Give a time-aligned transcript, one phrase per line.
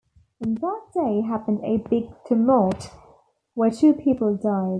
[0.43, 2.89] On that day happened a big tumult,
[3.53, 4.69] where two people died.